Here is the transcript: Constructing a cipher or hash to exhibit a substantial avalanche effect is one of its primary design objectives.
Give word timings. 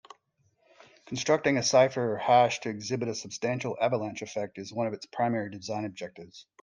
Constructing 1.05 1.57
a 1.57 1.61
cipher 1.61 2.13
or 2.13 2.17
hash 2.17 2.59
to 2.61 2.69
exhibit 2.69 3.07
a 3.07 3.13
substantial 3.13 3.77
avalanche 3.79 4.23
effect 4.23 4.57
is 4.57 4.73
one 4.73 4.87
of 4.87 4.93
its 4.93 5.05
primary 5.05 5.51
design 5.51 5.85
objectives. 5.85 6.47